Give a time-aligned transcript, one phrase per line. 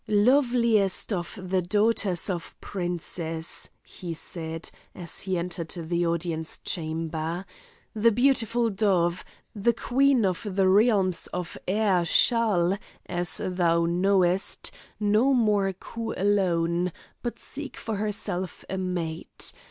[0.07, 7.45] "Loveliest of the daughters of princes," he said, as he entered the audience chamber,
[7.93, 15.35] "the beautiful dove, the queen of the realms of air shall, as thou knowest, no
[15.35, 16.91] more coo alone,
[17.21, 19.53] but seek for herself a mate.